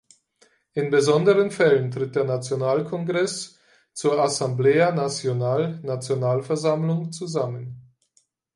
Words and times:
In 0.73 0.89
besonderen 0.89 1.51
Fällen 1.51 1.91
tritt 1.91 2.15
der 2.15 2.23
Nationalkongress 2.23 3.59
zur 3.93 4.17
"Asamblea 4.19 4.91
Nacional" 4.93 5.79
(Nationalversammlung) 5.83 7.11
zusammen. 7.11 7.93